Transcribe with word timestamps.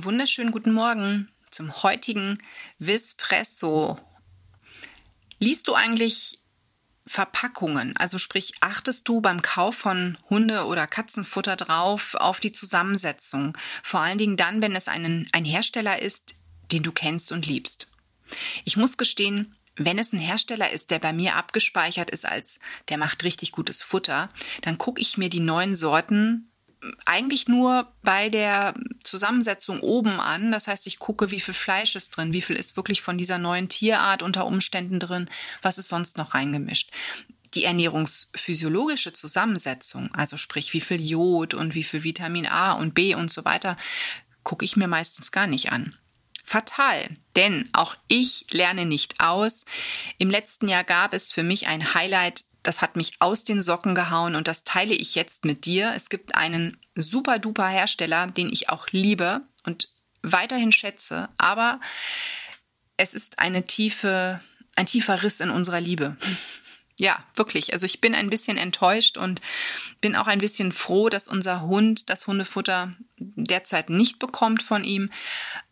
Einen 0.00 0.06
wunderschönen 0.06 0.50
guten 0.50 0.72
Morgen 0.72 1.30
zum 1.50 1.82
heutigen 1.82 2.38
Vispresso. 2.78 3.98
Liest 5.40 5.68
du 5.68 5.74
eigentlich 5.74 6.38
Verpackungen? 7.06 7.94
Also 7.98 8.16
sprich, 8.16 8.54
achtest 8.60 9.06
du 9.08 9.20
beim 9.20 9.42
Kauf 9.42 9.74
von 9.74 10.16
Hunde- 10.30 10.64
oder 10.64 10.86
Katzenfutter 10.86 11.54
drauf 11.54 12.14
auf 12.14 12.40
die 12.40 12.52
Zusammensetzung? 12.52 13.54
Vor 13.82 14.00
allen 14.00 14.16
Dingen 14.16 14.38
dann, 14.38 14.62
wenn 14.62 14.74
es 14.74 14.88
einen, 14.88 15.28
ein 15.32 15.44
Hersteller 15.44 16.00
ist, 16.00 16.34
den 16.72 16.82
du 16.82 16.92
kennst 16.92 17.30
und 17.30 17.44
liebst. 17.46 17.86
Ich 18.64 18.78
muss 18.78 18.96
gestehen, 18.96 19.54
wenn 19.76 19.98
es 19.98 20.14
ein 20.14 20.18
Hersteller 20.18 20.70
ist, 20.70 20.90
der 20.90 20.98
bei 20.98 21.12
mir 21.12 21.36
abgespeichert 21.36 22.10
ist 22.10 22.24
als 22.24 22.58
der 22.88 22.96
macht 22.96 23.22
richtig 23.22 23.52
gutes 23.52 23.82
Futter, 23.82 24.30
dann 24.62 24.78
gucke 24.78 25.02
ich 25.02 25.18
mir 25.18 25.28
die 25.28 25.40
neuen 25.40 25.74
Sorten 25.74 26.49
eigentlich 27.04 27.48
nur 27.48 27.92
bei 28.02 28.28
der 28.28 28.74
Zusammensetzung 29.04 29.80
oben 29.80 30.20
an. 30.20 30.52
Das 30.52 30.68
heißt, 30.68 30.86
ich 30.86 30.98
gucke, 30.98 31.30
wie 31.30 31.40
viel 31.40 31.54
Fleisch 31.54 31.96
ist 31.96 32.10
drin, 32.10 32.32
wie 32.32 32.42
viel 32.42 32.56
ist 32.56 32.76
wirklich 32.76 33.02
von 33.02 33.18
dieser 33.18 33.38
neuen 33.38 33.68
Tierart 33.68 34.22
unter 34.22 34.46
Umständen 34.46 34.98
drin, 34.98 35.28
was 35.62 35.78
ist 35.78 35.88
sonst 35.88 36.16
noch 36.16 36.34
reingemischt. 36.34 36.90
Die 37.54 37.64
ernährungsphysiologische 37.64 39.12
Zusammensetzung, 39.12 40.08
also 40.14 40.36
sprich, 40.36 40.72
wie 40.72 40.80
viel 40.80 41.00
Jod 41.00 41.54
und 41.54 41.74
wie 41.74 41.82
viel 41.82 42.04
Vitamin 42.04 42.46
A 42.46 42.72
und 42.72 42.94
B 42.94 43.14
und 43.14 43.30
so 43.30 43.44
weiter, 43.44 43.76
gucke 44.44 44.64
ich 44.64 44.76
mir 44.76 44.88
meistens 44.88 45.32
gar 45.32 45.46
nicht 45.46 45.72
an 45.72 45.94
fatal, 46.50 47.08
denn 47.36 47.68
auch 47.72 47.94
ich 48.08 48.44
lerne 48.50 48.84
nicht 48.84 49.20
aus. 49.20 49.64
Im 50.18 50.30
letzten 50.30 50.68
Jahr 50.68 50.82
gab 50.82 51.14
es 51.14 51.30
für 51.30 51.44
mich 51.44 51.68
ein 51.68 51.94
Highlight, 51.94 52.44
das 52.62 52.82
hat 52.82 52.96
mich 52.96 53.12
aus 53.20 53.44
den 53.44 53.62
Socken 53.62 53.94
gehauen 53.94 54.36
und 54.36 54.48
das 54.48 54.64
teile 54.64 54.94
ich 54.94 55.14
jetzt 55.14 55.44
mit 55.44 55.64
dir. 55.64 55.92
Es 55.94 56.10
gibt 56.10 56.34
einen 56.34 56.78
super 56.94 57.38
duper 57.38 57.68
Hersteller, 57.68 58.26
den 58.26 58.52
ich 58.52 58.68
auch 58.68 58.88
liebe 58.90 59.42
und 59.64 59.88
weiterhin 60.22 60.72
schätze, 60.72 61.28
aber 61.38 61.80
es 62.96 63.14
ist 63.14 63.38
eine 63.38 63.66
tiefe, 63.66 64.40
ein 64.76 64.86
tiefer 64.86 65.22
Riss 65.22 65.40
in 65.40 65.50
unserer 65.50 65.80
Liebe. 65.80 66.16
Ja, 67.00 67.24
wirklich. 67.34 67.72
Also 67.72 67.86
ich 67.86 68.02
bin 68.02 68.14
ein 68.14 68.28
bisschen 68.28 68.58
enttäuscht 68.58 69.16
und 69.16 69.40
bin 70.02 70.14
auch 70.14 70.26
ein 70.26 70.38
bisschen 70.38 70.70
froh, 70.70 71.08
dass 71.08 71.28
unser 71.28 71.62
Hund 71.62 72.10
das 72.10 72.26
Hundefutter 72.26 72.94
derzeit 73.16 73.88
nicht 73.88 74.18
bekommt 74.18 74.62
von 74.62 74.84
ihm. 74.84 75.10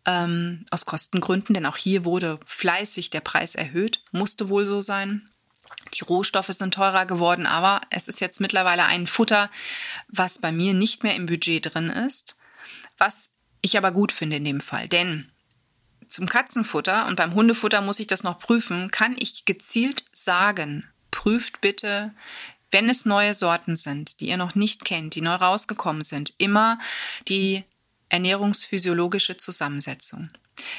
Ähm, 0.06 0.64
aus 0.70 0.86
Kostengründen, 0.86 1.52
denn 1.52 1.66
auch 1.66 1.76
hier 1.76 2.06
wurde 2.06 2.40
fleißig 2.46 3.10
der 3.10 3.20
Preis 3.20 3.56
erhöht. 3.56 4.02
Musste 4.10 4.48
wohl 4.48 4.64
so 4.64 4.80
sein. 4.80 5.28
Die 5.94 6.04
Rohstoffe 6.04 6.48
sind 6.48 6.74
teurer 6.74 7.06
geworden, 7.06 7.46
aber 7.46 7.80
es 7.90 8.08
ist 8.08 8.20
jetzt 8.20 8.40
mittlerweile 8.40 8.84
ein 8.84 9.06
Futter, 9.06 9.50
was 10.08 10.40
bei 10.40 10.52
mir 10.52 10.74
nicht 10.74 11.02
mehr 11.02 11.14
im 11.14 11.26
Budget 11.26 11.74
drin 11.74 11.90
ist. 11.90 12.36
Was 12.98 13.30
ich 13.62 13.76
aber 13.76 13.92
gut 13.92 14.12
finde 14.12 14.36
in 14.36 14.44
dem 14.44 14.60
Fall, 14.60 14.88
denn 14.88 15.30
zum 16.08 16.26
Katzenfutter 16.26 17.06
und 17.06 17.16
beim 17.16 17.34
Hundefutter 17.34 17.80
muss 17.80 18.00
ich 18.00 18.06
das 18.06 18.24
noch 18.24 18.38
prüfen, 18.38 18.90
kann 18.90 19.14
ich 19.18 19.44
gezielt 19.44 20.04
sagen, 20.12 20.88
prüft 21.10 21.60
bitte, 21.60 22.14
wenn 22.70 22.88
es 22.88 23.04
neue 23.04 23.34
Sorten 23.34 23.76
sind, 23.76 24.20
die 24.20 24.28
ihr 24.28 24.36
noch 24.36 24.54
nicht 24.54 24.84
kennt, 24.84 25.14
die 25.14 25.20
neu 25.20 25.34
rausgekommen 25.34 26.02
sind, 26.02 26.34
immer 26.38 26.78
die 27.28 27.64
ernährungsphysiologische 28.08 29.36
Zusammensetzung. 29.36 30.30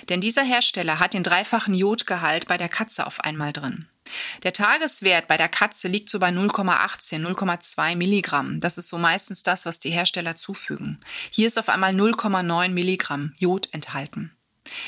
Denn 0.10 0.22
dieser 0.22 0.44
Hersteller 0.44 1.00
hat 1.00 1.14
den 1.14 1.24
dreifachen 1.24 1.74
Jodgehalt 1.74 2.48
bei 2.48 2.58
der 2.58 2.70
Katze 2.70 3.08
auf 3.08 3.22
einmal 3.22 3.54
drin. 3.54 3.88
Der 4.44 4.54
Tageswert 4.54 5.28
bei 5.28 5.38
der 5.38 5.50
Katze 5.50 5.88
liegt 5.88 6.10
so 6.10 6.20
bei 6.20 6.30
0,18, 6.30 7.26
0,2 7.26 7.96
Milligramm. 7.96 8.60
Das 8.60 8.78
ist 8.78 8.90
so 8.90 8.98
meistens 8.98 9.44
das, 9.44 9.66
was 9.66 9.80
die 9.80 9.92
Hersteller 9.92 10.36
zufügen. 10.36 11.00
Hier 11.30 11.48
ist 11.48 11.60
auf 11.60 11.70
einmal 11.70 11.94
0,9 11.94 12.70
Milligramm 12.70 13.34
Jod 13.38 13.70
enthalten. 13.72 14.32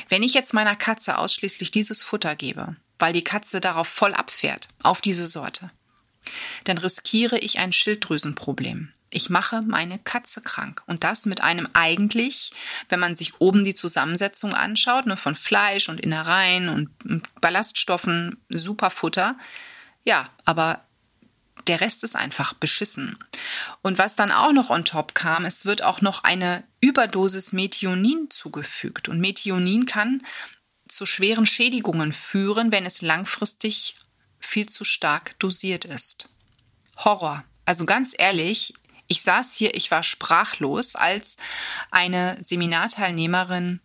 Wenn 0.09 0.23
ich 0.23 0.33
jetzt 0.33 0.53
meiner 0.53 0.75
Katze 0.75 1.17
ausschließlich 1.17 1.71
dieses 1.71 2.03
Futter 2.03 2.35
gebe, 2.35 2.75
weil 2.99 3.13
die 3.13 3.23
Katze 3.23 3.61
darauf 3.61 3.87
voll 3.87 4.13
abfährt, 4.13 4.67
auf 4.83 5.01
diese 5.01 5.25
Sorte, 5.25 5.71
dann 6.65 6.77
riskiere 6.77 7.37
ich 7.37 7.59
ein 7.59 7.73
Schilddrüsenproblem. 7.73 8.91
Ich 9.09 9.29
mache 9.29 9.61
meine 9.67 9.99
Katze 9.99 10.41
krank. 10.41 10.83
Und 10.87 11.03
das 11.03 11.25
mit 11.25 11.41
einem 11.41 11.67
eigentlich, 11.73 12.53
wenn 12.87 13.01
man 13.01 13.15
sich 13.15 13.39
oben 13.39 13.65
die 13.65 13.75
Zusammensetzung 13.75 14.53
anschaut, 14.53 15.05
ne, 15.05 15.17
von 15.17 15.35
Fleisch 15.35 15.89
und 15.89 15.99
Innereien 15.99 16.69
und 16.69 16.89
Ballaststoffen, 17.41 18.37
super 18.49 18.89
Futter. 18.89 19.37
Ja, 20.05 20.29
aber 20.45 20.85
der 21.67 21.81
Rest 21.81 22.03
ist 22.03 22.15
einfach 22.15 22.53
beschissen. 22.53 23.17
Und 23.81 23.97
was 23.97 24.15
dann 24.15 24.31
auch 24.31 24.53
noch 24.53 24.69
on 24.69 24.85
top 24.85 25.13
kam, 25.13 25.45
es 25.45 25.65
wird 25.65 25.83
auch 25.83 26.01
noch 26.01 26.23
eine 26.23 26.63
Überdosis 26.79 27.53
Methionin 27.53 28.29
zugefügt. 28.29 29.09
Und 29.09 29.19
Methionin 29.19 29.85
kann 29.85 30.25
zu 30.87 31.05
schweren 31.05 31.45
Schädigungen 31.45 32.13
führen, 32.13 32.71
wenn 32.71 32.85
es 32.85 33.01
langfristig 33.01 33.95
viel 34.41 34.67
zu 34.67 34.83
stark 34.83 35.39
dosiert 35.39 35.85
ist. 35.85 36.29
Horror. 36.97 37.43
Also 37.65 37.85
ganz 37.85 38.13
ehrlich, 38.17 38.73
ich 39.07 39.21
saß 39.21 39.55
hier, 39.55 39.75
ich 39.75 39.91
war 39.91 40.03
sprachlos, 40.03 40.95
als 40.95 41.37
eine 41.89 42.37
Seminarteilnehmerin 42.41 43.79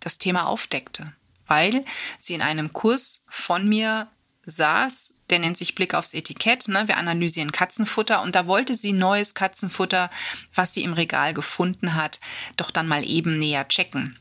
das 0.00 0.18
Thema 0.18 0.46
aufdeckte, 0.46 1.12
weil 1.46 1.84
sie 2.18 2.34
in 2.34 2.42
einem 2.42 2.72
Kurs 2.72 3.24
von 3.28 3.68
mir 3.68 4.10
saß, 4.44 5.14
der 5.30 5.38
nennt 5.38 5.56
sich 5.56 5.74
Blick 5.74 5.94
aufs 5.94 6.14
Etikett. 6.14 6.68
Ne? 6.68 6.88
Wir 6.88 6.96
analysieren 6.96 7.52
Katzenfutter 7.52 8.22
und 8.22 8.34
da 8.34 8.46
wollte 8.46 8.74
sie 8.74 8.92
neues 8.92 9.34
Katzenfutter, 9.34 10.10
was 10.54 10.74
sie 10.74 10.82
im 10.82 10.92
Regal 10.92 11.32
gefunden 11.34 11.94
hat, 11.94 12.20
doch 12.56 12.70
dann 12.70 12.88
mal 12.88 13.04
eben 13.08 13.38
näher 13.38 13.68
checken. 13.68 14.18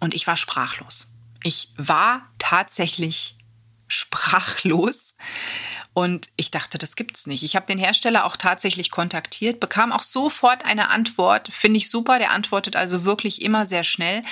Und 0.00 0.14
ich 0.14 0.26
war 0.26 0.36
sprachlos. 0.36 1.08
Ich 1.42 1.72
war 1.76 2.28
tatsächlich 2.38 3.36
sprachlos. 3.88 5.14
Und 5.94 6.28
ich 6.36 6.50
dachte, 6.50 6.78
das 6.78 6.94
gibt's 6.94 7.26
nicht. 7.26 7.42
Ich 7.42 7.56
habe 7.56 7.66
den 7.66 7.78
Hersteller 7.78 8.24
auch 8.24 8.36
tatsächlich 8.36 8.90
kontaktiert, 8.90 9.58
bekam 9.58 9.90
auch 9.90 10.04
sofort 10.04 10.64
eine 10.64 10.90
Antwort. 10.90 11.48
Finde 11.52 11.78
ich 11.78 11.90
super. 11.90 12.18
Der 12.18 12.30
antwortet 12.30 12.76
also 12.76 13.04
wirklich 13.04 13.42
immer 13.42 13.66
sehr 13.66 13.82
schnell. 13.82 14.22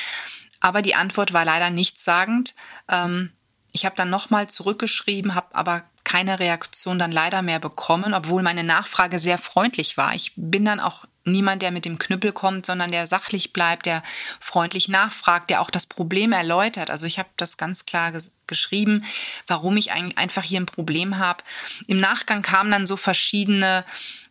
Aber 0.61 0.81
die 0.81 0.95
Antwort 0.95 1.33
war 1.33 1.45
leider 1.45 1.71
nichtssagend. 1.71 2.55
Ähm, 2.89 3.33
ich 3.73 3.85
habe 3.85 3.97
dann 3.97 4.11
nochmal 4.11 4.49
zurückgeschrieben, 4.49 5.35
habe 5.35 5.55
aber 5.55 5.85
keine 6.05 6.39
Reaktion 6.39 7.01
dann 7.01 7.11
leider 7.11 7.43
mehr 7.43 7.59
bekommen, 7.59 8.15
obwohl 8.15 8.43
meine 8.43 8.63
Nachfrage 8.63 9.19
sehr 9.19 9.39
freundlich 9.39 9.97
war. 9.97 10.15
Ich 10.15 10.33
bin 10.37 10.65
dann 10.65 10.79
auch 10.79 11.05
niemand, 11.27 11.63
der 11.63 11.71
mit 11.71 11.85
dem 11.85 11.99
Knüppel 11.99 12.33
kommt, 12.33 12.67
sondern 12.67 12.91
der 12.91 13.07
sachlich 13.07 13.53
bleibt, 13.53 13.87
der 13.87 14.03
freundlich 14.41 14.89
nachfragt, 14.89 15.51
der 15.51 15.61
auch 15.61 15.71
das 15.71 15.87
Problem 15.87 16.33
erläutert. 16.33 16.91
Also 16.91 17.07
ich 17.07 17.19
habe 17.19 17.29
das 17.37 17.57
ganz 17.57 17.87
klar 17.87 18.13
ges 18.13 18.33
geschrieben, 18.47 19.05
warum 19.49 19.77
ich 19.77 19.91
eigentlich 19.91 20.19
einfach 20.19 20.45
hier 20.45 20.61
ein 20.61 20.67
Problem 20.67 21.19
habe. 21.19 21.43
Im 21.89 21.99
Nachgang 21.99 22.43
kamen 22.43 22.71
dann 22.71 22.87
so 22.87 22.97
verschiedene 22.97 23.85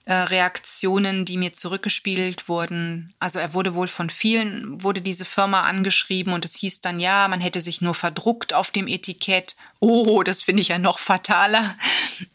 äh, 0.06 0.14
Reaktionen, 0.14 1.26
die 1.26 1.36
mir 1.36 1.52
zurückgespielt 1.52 2.48
wurden. 2.48 3.12
Also 3.20 3.40
er 3.40 3.54
wurde 3.54 3.74
wohl 3.74 3.88
von 3.88 4.12
vielen, 4.12 4.84
wurde 4.84 5.02
diese 5.02 5.26
Firma 5.26 5.64
angeschrieben 5.64 6.32
und 6.32 6.46
es 6.46 6.56
hieß 6.56 6.82
dann, 6.82 7.00
ja, 7.00 7.28
man 7.28 7.42
hätte 7.42 7.60
sich 7.60 7.82
nur 7.82 7.96
verdruckt 7.96 8.54
auf 8.54 8.70
dem 8.70 8.88
Etikett. 8.88 9.56
Oh, 9.80 10.22
das 10.22 10.44
finde 10.44 10.62
ich 10.62 10.68
ja 10.70 10.78
noch 10.78 11.00
fataler. 11.00 11.76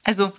Also 0.03 0.32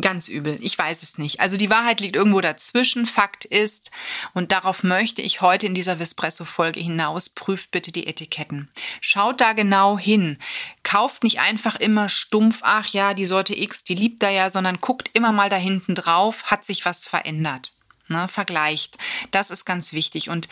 Ganz 0.00 0.28
übel. 0.28 0.58
Ich 0.60 0.76
weiß 0.78 1.02
es 1.02 1.18
nicht. 1.18 1.40
Also 1.40 1.56
die 1.56 1.70
Wahrheit 1.70 2.00
liegt 2.00 2.14
irgendwo 2.14 2.40
dazwischen. 2.40 3.06
Fakt 3.06 3.44
ist, 3.44 3.90
und 4.34 4.52
darauf 4.52 4.82
möchte 4.84 5.22
ich 5.22 5.40
heute 5.40 5.66
in 5.66 5.74
dieser 5.74 5.96
Vespresso-Folge 5.96 6.80
hinaus, 6.80 7.28
prüft 7.30 7.70
bitte 7.70 7.90
die 7.90 8.06
Etiketten. 8.06 8.68
Schaut 9.00 9.40
da 9.40 9.54
genau 9.54 9.98
hin. 9.98 10.38
Kauft 10.82 11.24
nicht 11.24 11.40
einfach 11.40 11.76
immer 11.76 12.08
stumpf, 12.08 12.60
ach 12.62 12.88
ja, 12.88 13.14
die 13.14 13.26
Sorte 13.26 13.58
X, 13.58 13.84
die 13.84 13.94
liebt 13.94 14.22
er 14.22 14.30
ja, 14.30 14.50
sondern 14.50 14.80
guckt 14.80 15.10
immer 15.14 15.32
mal 15.32 15.48
da 15.48 15.56
hinten 15.56 15.94
drauf, 15.94 16.44
hat 16.44 16.64
sich 16.64 16.84
was 16.84 17.06
verändert. 17.06 17.72
Ne, 18.10 18.26
vergleicht. 18.26 18.96
Das 19.32 19.50
ist 19.50 19.66
ganz 19.66 19.92
wichtig. 19.92 20.30
Und 20.30 20.48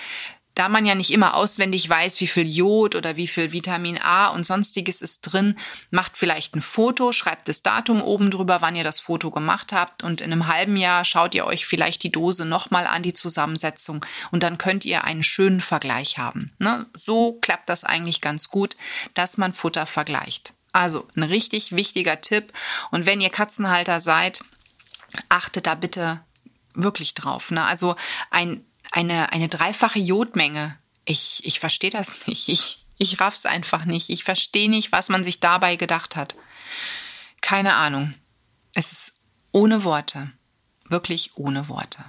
da 0.56 0.70
man 0.70 0.86
ja 0.86 0.94
nicht 0.94 1.10
immer 1.10 1.34
auswendig 1.34 1.88
weiß, 1.88 2.18
wie 2.20 2.26
viel 2.26 2.48
Jod 2.48 2.94
oder 2.94 3.16
wie 3.16 3.28
viel 3.28 3.52
Vitamin 3.52 4.00
A 4.02 4.28
und 4.28 4.46
sonstiges 4.46 5.02
ist 5.02 5.20
drin, 5.20 5.58
macht 5.90 6.16
vielleicht 6.16 6.56
ein 6.56 6.62
Foto, 6.62 7.12
schreibt 7.12 7.48
das 7.48 7.62
Datum 7.62 8.00
oben 8.00 8.30
drüber, 8.30 8.62
wann 8.62 8.74
ihr 8.74 8.82
das 8.82 8.98
Foto 8.98 9.30
gemacht 9.30 9.72
habt 9.72 10.02
und 10.02 10.22
in 10.22 10.32
einem 10.32 10.46
halben 10.46 10.78
Jahr 10.78 11.04
schaut 11.04 11.34
ihr 11.34 11.44
euch 11.44 11.66
vielleicht 11.66 12.02
die 12.02 12.10
Dose 12.10 12.46
nochmal 12.46 12.86
an, 12.86 13.02
die 13.02 13.12
Zusammensetzung 13.12 14.04
und 14.30 14.42
dann 14.42 14.56
könnt 14.56 14.86
ihr 14.86 15.04
einen 15.04 15.22
schönen 15.22 15.60
Vergleich 15.60 16.16
haben. 16.16 16.50
Ne? 16.58 16.86
So 16.96 17.34
klappt 17.42 17.68
das 17.68 17.84
eigentlich 17.84 18.22
ganz 18.22 18.48
gut, 18.48 18.78
dass 19.12 19.36
man 19.36 19.52
Futter 19.52 19.84
vergleicht. 19.84 20.54
Also 20.72 21.06
ein 21.16 21.22
richtig 21.22 21.76
wichtiger 21.76 22.22
Tipp 22.22 22.54
und 22.90 23.04
wenn 23.04 23.20
ihr 23.20 23.30
Katzenhalter 23.30 24.00
seid, 24.00 24.40
achtet 25.28 25.66
da 25.66 25.74
bitte 25.74 26.22
wirklich 26.72 27.12
drauf. 27.12 27.50
Ne? 27.50 27.62
Also 27.62 27.94
ein 28.30 28.64
eine, 28.96 29.32
eine 29.32 29.48
dreifache 29.48 29.98
Jodmenge. 29.98 30.76
Ich, 31.04 31.42
ich 31.44 31.60
verstehe 31.60 31.90
das 31.90 32.18
nicht. 32.26 32.48
Ich, 32.48 32.86
ich 32.98 33.20
raff's 33.20 33.46
einfach 33.46 33.84
nicht. 33.84 34.10
Ich 34.10 34.24
verstehe 34.24 34.70
nicht, 34.70 34.90
was 34.90 35.08
man 35.08 35.22
sich 35.22 35.38
dabei 35.38 35.76
gedacht 35.76 36.16
hat. 36.16 36.34
Keine 37.42 37.74
Ahnung. 37.74 38.14
Es 38.74 38.92
ist 38.92 39.12
ohne 39.52 39.84
Worte. 39.84 40.32
Wirklich 40.88 41.36
ohne 41.36 41.68
Worte. 41.68 42.04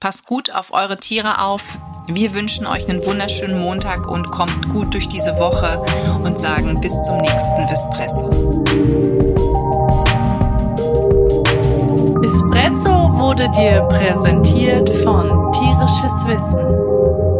Passt 0.00 0.26
gut 0.26 0.50
auf 0.50 0.72
eure 0.72 0.98
Tiere 0.98 1.40
auf. 1.40 1.78
Wir 2.06 2.34
wünschen 2.34 2.66
euch 2.66 2.88
einen 2.88 3.04
wunderschönen 3.04 3.58
Montag 3.58 4.06
und 4.06 4.30
kommt 4.30 4.68
gut 4.68 4.94
durch 4.94 5.08
diese 5.08 5.38
Woche 5.38 5.80
und 6.22 6.38
sagen 6.38 6.80
bis 6.80 7.02
zum 7.02 7.18
nächsten 7.18 7.68
Vespresso. 7.68 9.15
Espresso 12.26 12.90
wurde 13.20 13.48
dir 13.50 13.82
präsentiert 13.82 14.90
von 15.04 15.52
Tierisches 15.52 16.26
Wissen 16.26 17.35